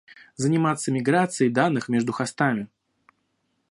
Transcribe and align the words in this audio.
Заниматься 0.35 0.91
миграцией 0.91 1.51
данных 1.51 1.87
между 1.87 2.11
хостами 2.11 2.69